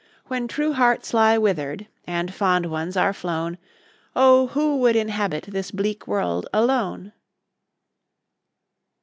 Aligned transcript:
When 0.29 0.47
true 0.47 0.73
hearts 0.73 1.13
lie 1.13 1.37
wither'd, 1.37 1.85
And 2.07 2.33
fond 2.33 2.65
ones 2.65 2.97
are 2.97 3.13
flown, 3.13 3.59
Oh! 4.15 4.47
who 4.47 4.77
would 4.77 4.95
inhabit 4.95 5.43
This 5.51 5.69
bleak 5.69 6.07
world 6.07 6.47
alone 6.51 7.13